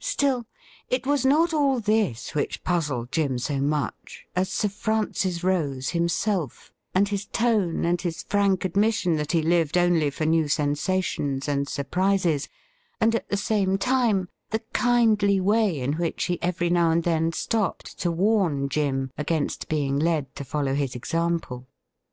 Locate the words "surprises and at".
11.68-13.28